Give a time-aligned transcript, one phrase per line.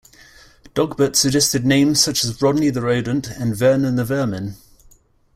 [0.73, 4.55] Dogbert suggested names such as 'Rodney the Rodent' and 'Vernon the Vermin'.